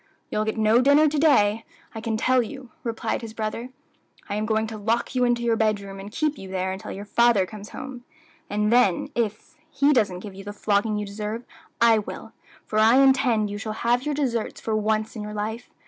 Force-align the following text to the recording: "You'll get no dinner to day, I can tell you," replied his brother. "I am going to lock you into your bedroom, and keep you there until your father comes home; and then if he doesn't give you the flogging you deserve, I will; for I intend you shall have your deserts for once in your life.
"You'll 0.31 0.45
get 0.45 0.57
no 0.57 0.81
dinner 0.81 1.07
to 1.07 1.17
day, 1.19 1.63
I 1.93 2.01
can 2.01 2.17
tell 2.17 2.41
you," 2.41 2.71
replied 2.83 3.21
his 3.21 3.35
brother. 3.35 3.69
"I 4.27 4.33
am 4.33 4.47
going 4.47 4.65
to 4.65 4.77
lock 4.79 5.13
you 5.13 5.25
into 5.25 5.43
your 5.43 5.55
bedroom, 5.55 5.99
and 5.99 6.11
keep 6.11 6.39
you 6.39 6.49
there 6.49 6.71
until 6.71 6.91
your 6.91 7.05
father 7.05 7.45
comes 7.45 7.69
home; 7.69 8.03
and 8.49 8.73
then 8.73 9.09
if 9.13 9.53
he 9.69 9.93
doesn't 9.93 10.21
give 10.21 10.33
you 10.33 10.43
the 10.43 10.53
flogging 10.53 10.97
you 10.97 11.05
deserve, 11.05 11.43
I 11.79 11.99
will; 11.99 12.33
for 12.65 12.79
I 12.79 12.95
intend 12.95 13.51
you 13.51 13.59
shall 13.59 13.73
have 13.73 14.01
your 14.03 14.15
deserts 14.15 14.59
for 14.59 14.75
once 14.75 15.15
in 15.15 15.21
your 15.21 15.35
life. 15.35 15.69